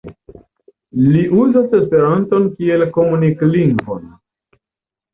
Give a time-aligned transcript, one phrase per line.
[1.07, 4.03] Li uzas esperanton kiel komunik-lingvo.